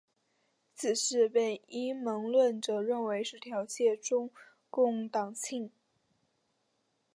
[0.73, 4.31] 此事被阴谋论者认为是挑衅中
[4.71, 5.71] 共党庆。